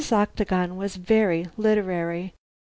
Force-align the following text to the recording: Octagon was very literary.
Octagon 0.11 0.77
was 0.77 0.95
very 0.95 1.45
literary. 1.57 2.33